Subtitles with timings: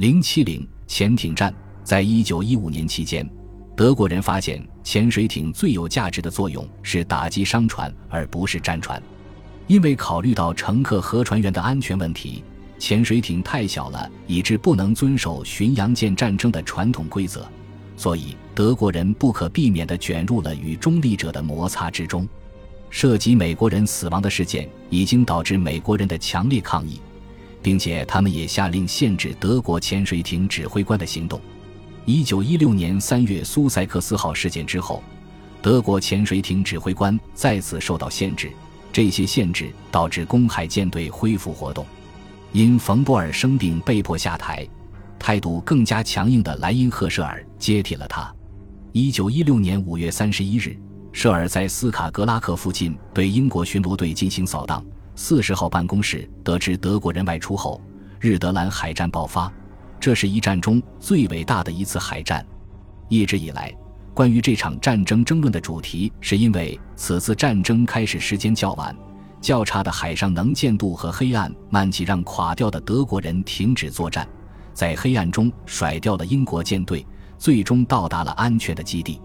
[0.00, 1.54] 零七零潜艇战，
[1.84, 3.28] 在一九一五年期间，
[3.76, 9.02] 德国人发现潜水艇最有价值的作用是打击商船，而不是战船。
[9.66, 12.42] 因为考虑到乘客和船员的安全问题，
[12.78, 17.46] 潜水艇太小了，以致不能遵守巡洋舰战争的传统规则，
[17.94, 22.26] 所以德国人不可避免地卷入了与中立者的摩擦之中。
[22.88, 26.98] 涉及美国人死亡的事件已经导致美国人的强烈抗议。
[27.62, 31.40] 并且他们也下令限制德国潜水艇指挥官的行动。
[32.04, 35.02] 一九一六年三月苏塞克斯号事件之后，
[35.62, 38.50] 德国潜水艇指挥官再次受到限制。
[38.92, 41.86] 这些限制导致公海舰队恢复活动。
[42.52, 44.66] 因冯波尔生病被迫下台，
[45.18, 48.34] 态度更加强硬的莱因赫舍尔接替了他。
[48.90, 50.76] 一九一六年五月三十一日，
[51.12, 54.84] 舍尔在斯卡格拉克附近对英国巡逻队进行扫荡。
[55.22, 57.78] 四十号办公室得知德国人外出后，
[58.18, 59.52] 日德兰海战爆发，
[60.00, 62.44] 这是一战中最伟大的一次海战。
[63.10, 63.70] 一直以来，
[64.14, 68.96] 关于这场战争争论的主题是因为此次战争开始时间较晚，
[69.42, 74.26] 较差的海上能见度和黑暗慢起让垮掉的德国人停止作战，
[74.72, 79.20] 在黑暗中甩掉了英国舰队，最终到达了安全的基地。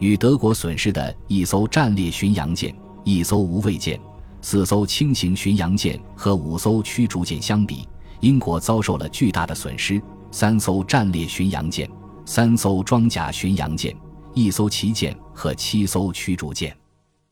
[0.00, 3.98] 与德国损失的一艘战列巡洋舰，一艘无畏舰。
[4.40, 7.88] 四艘轻型巡洋舰和五艘驱逐舰相比，
[8.20, 11.88] 英国遭受了巨大的损失：三艘战列巡洋舰、
[12.24, 13.94] 三艘装甲巡洋舰、
[14.34, 16.74] 一艘旗舰和七艘驱逐舰。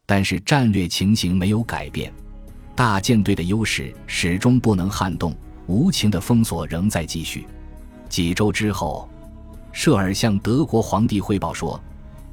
[0.04, 2.12] 但是战略情形没有改变，
[2.74, 5.34] 大舰队的优势始终不能撼动，
[5.66, 7.46] 无情的封锁仍在继续。
[8.08, 9.08] 几周之后，
[9.72, 11.80] 舍尔向德国皇帝汇报说。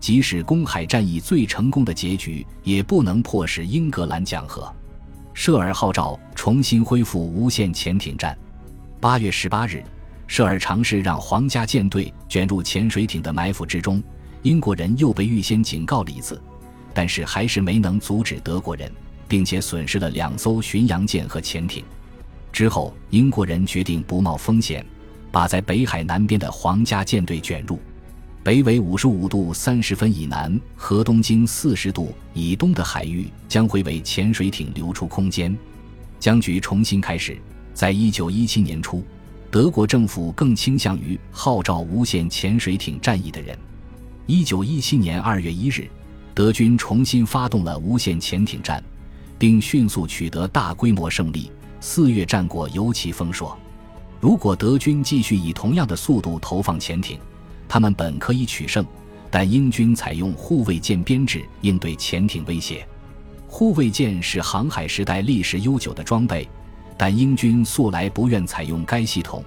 [0.04, 4.70] 即使公海战役最成功的结局，也不能迫使英格兰讲和。
[5.34, 8.38] 舍尔号召重新恢复无限潜艇战。
[9.00, 9.82] 八月十八日，
[10.28, 14.04] 舍尔尝试让皇家舰队卷入潜水艇的埋伏之中。
[14.42, 16.38] 英国人又被预先警告了一次，
[16.94, 18.92] 但是还是没能阻止德国人，
[19.26, 21.82] 并且损失了两艘巡洋舰和潜艇。
[22.52, 24.86] 之后，英国人决定不冒风险，
[25.32, 27.80] 把在北海南边的皇家舰队卷入。
[28.44, 35.58] 北纬五十五度三十分以南和东经四十度以东的海域将会为潜水艇留出空间。
[36.20, 37.38] 僵局重新开始。
[37.74, 39.04] 在一九一七年初，
[39.50, 43.58] 德国政府更倾向于号召无限潜水艇战役的人。
[44.28, 45.90] 一九一七年二月一日，
[46.36, 48.84] 德军重新发动了无限潜艇战，
[49.40, 51.50] 并迅速取得大规模胜利。
[51.80, 53.58] 四月战果尤其丰硕。
[54.20, 57.18] 如果德军继续以同样的速度投放潜艇，
[57.68, 58.86] 他们本可以取胜，
[59.32, 62.88] 但英军采用护卫舰编制应对潜艇威胁。
[63.48, 66.48] 护卫舰是航海时代历史悠久的装备，
[66.98, 69.44] 但英军素来不愿采用该系统，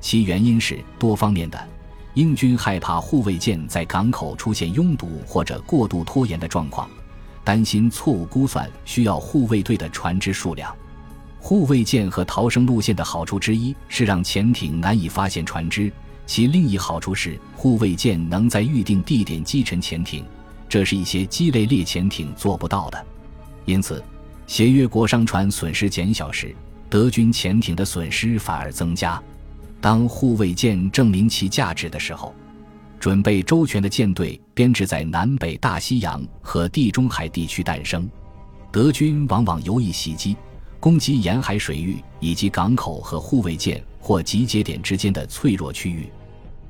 [0.00, 1.68] 其原因是多方面的。
[2.14, 6.90] 英军害怕护卫舰在港口出现拥堵或者过度拖延的状况，
[7.44, 10.74] 担心错误估算需要护卫队的船只数量。
[11.38, 15.90] 护卫舰和逃生路线的好处之一是让潜艇难以发现船只。
[16.30, 20.24] 其另一好处是，护卫舰能在预定地点击沉潜艇，
[20.68, 23.06] 这是一些鸡肋猎潜艇做不到的。
[23.64, 24.00] 因此，
[24.46, 26.54] 协约国商船损失减小时，
[26.88, 29.20] 德军潜艇的损失反而增加。
[29.80, 32.32] 当护卫舰证明其价值的时候，
[33.00, 38.08] 准备周全的舰队编制在南北大西洋和地中海地区诞生。
[38.70, 40.36] 德军往往游弋袭击，
[40.78, 46.08] 攻击沿海水域以及港口和护卫舰或集结点之间的脆弱区域。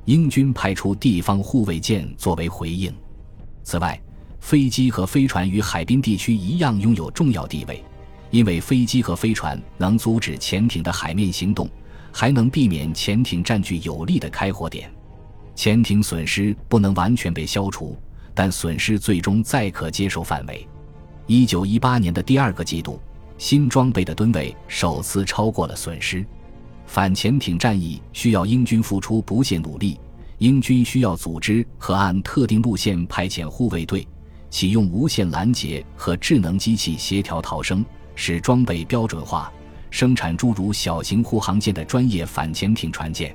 [0.05, 2.93] 英军派出地方护卫舰作为回应。
[3.63, 3.99] 此外，
[4.39, 7.83] 飞机和飞船与海滨地区一样拥有重要地位，
[8.31, 11.69] 因为飞机和飞船能阻止潜艇的海面行动，
[12.11, 14.91] 还能避免潜艇占据有利的开火点。
[15.53, 17.95] 潜艇损失不能完全被消除，
[18.33, 20.67] 但损失最终在可接受范围。
[21.27, 22.99] 一九一八年的第二个季度，
[23.37, 26.25] 新装备的吨位首次超过了损失。
[26.91, 29.97] 反潜艇战役需要英军付出不懈努力，
[30.39, 34.05] 英军需要组织和按特定路线派遣护卫队，
[34.49, 39.49] 启用无线拦截和智能机器协调逃生，使装备标准化，
[39.89, 43.33] 生产诸如小型护航舰的专业反潜艇船舰。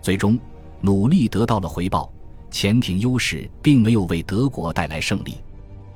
[0.00, 0.38] 最终，
[0.80, 2.10] 努力得到了回报，
[2.50, 5.34] 潜艇优势并没有为德国带来胜利。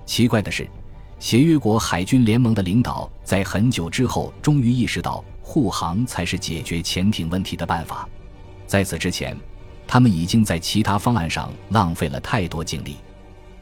[0.05, 0.69] 奇怪的是，
[1.19, 5.25] 协约国海军联盟的领导在很久之后终于意识到。
[5.51, 8.09] 护航才是解决潜艇问题的办法。
[8.69, 9.37] 在此之前，
[9.85, 12.95] 他们已经在其他方案上浪费了太多精力。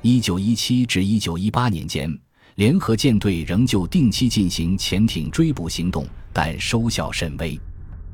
[0.03, 2.15] 一九一七至一九一八年间，
[2.57, 7.59] 联合舰队仍旧定期进行潜艇追捕行动，但收效甚微。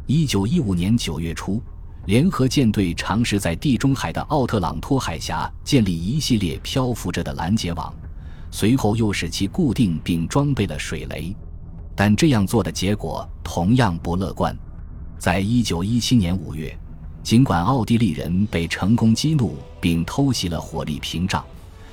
[0.06, 1.60] 一九一五年九月初，
[2.06, 7.92] 联合舰队尝试在地中海的奥特朗托海峡建立一系列漂浮着的拦截网，
[8.52, 11.34] 随后又使其固定并装备了水雷，
[11.94, 14.56] 但这样做的结果同样不乐观。
[15.18, 16.76] 在一九一七年五月，
[17.22, 21.44] 尽管奥地利人被成功激怒并偷袭了火力屏障，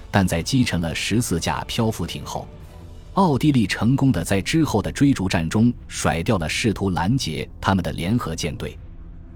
[0.10, 2.48] 但在击沉了十四架漂浮艇后，
[3.14, 8.78] 奥地利成功的在之后的追逐战中甩掉了试图拦截他们的联合舰队。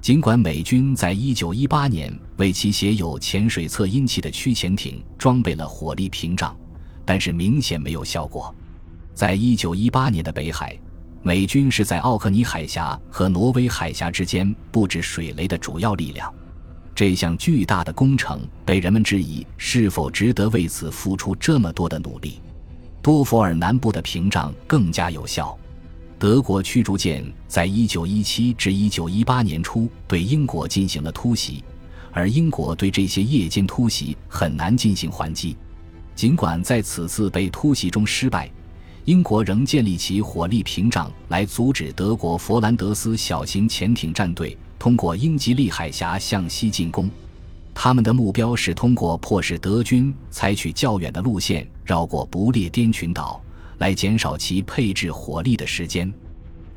[0.01, 6.56] 尽管美军在1918年为其写有潜水测音器的驱潜艇装备了火力屏障，
[7.03, 8.53] 但是明显没有效果。
[9.15, 10.77] 在1918年的北海，
[11.23, 16.31] 美军是在奥克尼海峡和挪威海峡之间布置水雷的主要力量。
[16.94, 22.41] 这项巨大的工程被人们质疑是否值得为此付出这么多的努力。
[23.01, 25.57] 多佛尔南部的屏障更加有效。
[26.19, 31.63] 德国驱逐舰在1917至1918年初对英国进行了突袭，
[32.11, 35.56] 而英国对这些夜间突袭很难进行还击。
[36.15, 38.50] 尽管在此次被突袭中失败，
[39.06, 47.10] 英国仍建立起火力屏障来阻止德国佛兰德斯小型潜艇战队通过英吉利海峡向西进攻。
[47.74, 53.42] 他们的目标是通过迫使德军采取较远的路线，绕过不列颠群岛。
[53.78, 56.12] 来减少其配置火力的时间。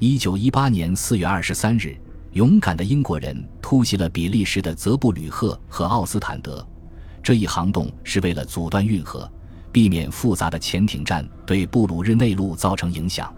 [0.01, 1.97] 一九一八年四月二十三日，
[2.33, 6.67] 勇敢的英国人突袭了比利时的泽布吕赫和奥斯坦德。
[7.23, 9.31] 这一行动是为了阻断运河，
[9.79, 13.33] 避免复杂的潜艇战对布鲁日内陆造成影响。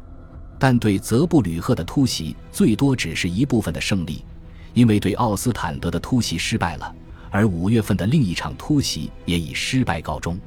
[0.59, 4.25] 但对泽布吕赫的突袭最多只是一部分的胜利，
[4.73, 6.95] 因为对奥斯坦德的突袭失败了。
[7.29, 10.39] 而五月份的另一场突袭也以失败告终。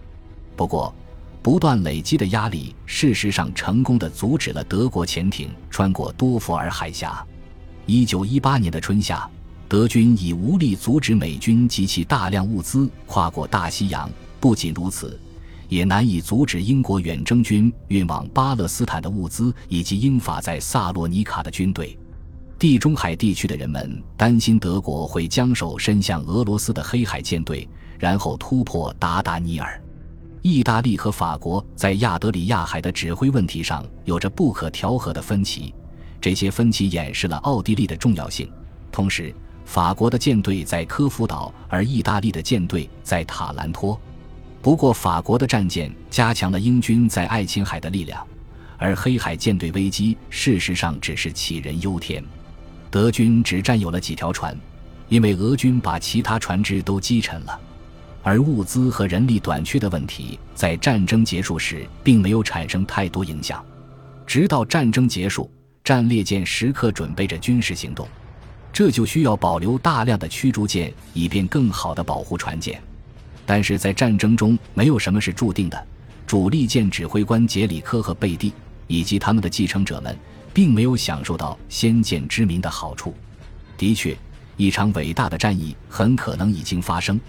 [0.56, 0.92] 不过，
[1.44, 7.24] 不断累积的压力，事实上成功的阻止了德国潜艇穿过多佛尔海峡。
[7.86, 9.30] 一九一八年的春夏，
[9.70, 14.10] 德军已无力阻止美军及其大量物资跨过大西洋。
[14.40, 15.20] 不仅如此，
[15.70, 21.98] 也难以阻止英国远征军运往巴勒斯坦的物资以及英法在萨洛尼卡的军队。
[22.60, 27.68] 地中海地区的人们担心德国会将手伸向俄罗斯的黑海舰队，
[28.00, 29.82] 然后突破达达尼尔。
[30.42, 35.74] 意大利和法国在亚德里亚海的指挥问题上有着不可调和的分歧，
[36.22, 38.50] 这些分歧掩饰了奥地利的重要性。
[38.92, 39.34] 同时，
[39.66, 44.00] 法国的舰队在科夫岛，而意大利的舰队在塔兰托。
[44.64, 48.26] 不过，法国的战舰加强了英军在爱琴海的力量，
[48.78, 52.24] 而黑海舰队危机事实上只是杞人忧天。
[52.90, 54.58] 德军只占有了几条船，
[55.10, 57.60] 因为俄军把其他船只都击沉了。
[58.22, 63.62] 而物资和人力短缺的问题在战争结束时并没有产生太多影响，
[64.26, 65.52] 直到战争结束，
[65.84, 68.08] 战列舰时刻准备着军事行动，
[68.72, 72.82] 这就需要保留大量的驱逐舰，以便更好地保护船舰。
[73.46, 75.88] 但是在战争中，没有什么是注定的。
[76.26, 78.54] 主力舰指挥官杰里科和贝蒂
[78.88, 80.18] 以及他们的继承者们，
[80.54, 83.14] 并没有享受到先见之明的好处。
[83.78, 84.18] 的确，
[84.56, 87.20] 一场伟大的战役很可能已经发生。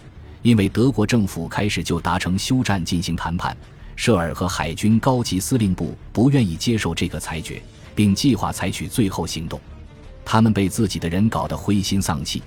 [0.42, 3.56] 因为德国政府开始就达成休战进行谈判，
[3.96, 7.62] 舍尔和海军高级司令部不愿意接受这个裁决，
[7.94, 9.58] 并计划采取最后行动。
[10.22, 12.42] 他们被自己的人搞得灰心丧气，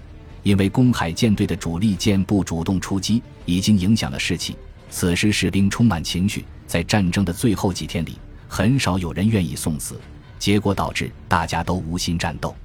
[0.47, 4.55] 因为公海舰队的主力舰不主动出击，已经影响了士气。
[4.89, 9.99] 此时士兵充满情绪，在战争的最后几天里，很少有人愿意送死，
[10.39, 12.55] 结果导致大家都无心战斗。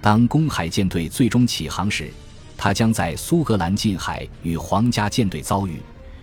[0.00, 2.10] 当公海舰队最终起航时，
[2.56, 5.80] 他将在苏格兰近海与皇家舰队遭遇，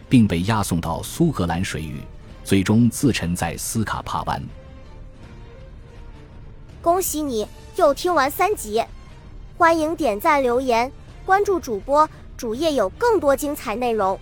[0.10, 2.02] 并被押送到苏格兰水域，
[2.44, 4.44] 最终自沉在斯卡帕湾。
[6.82, 7.48] 恭喜你
[7.78, 8.84] 又听完三集，
[9.58, 10.92] 欢迎点赞、留言、
[11.26, 14.20] 关注主播，主页有更多精彩内容。